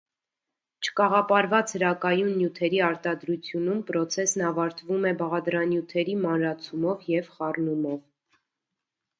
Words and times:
Չկաղապարված 0.85 1.73
հրակայուն 1.77 2.31
նյութերի 2.39 2.81
արտադրությունում 2.87 3.83
պրոցեսն 3.91 4.45
ավարտվում 4.49 5.07
է 5.11 5.15
բաղադրանյութերի 5.23 6.19
մանրացումով 6.25 7.05
և 7.17 7.33
խառնումով։ 7.37 8.03